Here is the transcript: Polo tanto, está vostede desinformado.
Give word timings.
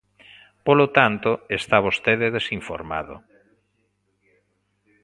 Polo 0.65 0.87
tanto, 0.97 1.29
está 1.59 1.77
vostede 1.87 2.27
desinformado. 2.37 3.15